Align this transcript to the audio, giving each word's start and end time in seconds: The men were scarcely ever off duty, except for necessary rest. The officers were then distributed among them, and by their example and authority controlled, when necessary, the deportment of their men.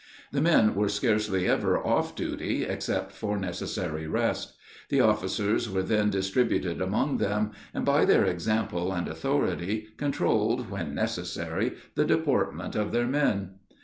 The 0.31 0.41
men 0.41 0.73
were 0.73 0.89
scarcely 0.89 1.47
ever 1.47 1.77
off 1.77 2.15
duty, 2.15 2.63
except 2.63 3.11
for 3.11 3.37
necessary 3.37 4.07
rest. 4.07 4.55
The 4.89 4.99
officers 4.99 5.69
were 5.69 5.83
then 5.83 6.09
distributed 6.09 6.81
among 6.81 7.17
them, 7.17 7.51
and 7.71 7.85
by 7.85 8.05
their 8.05 8.25
example 8.25 8.91
and 8.93 9.07
authority 9.07 9.89
controlled, 9.97 10.71
when 10.71 10.95
necessary, 10.95 11.73
the 11.93 12.05
deportment 12.05 12.75
of 12.75 12.91
their 12.91 13.05
men. 13.05 13.59